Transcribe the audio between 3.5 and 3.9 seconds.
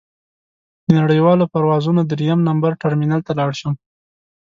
شم.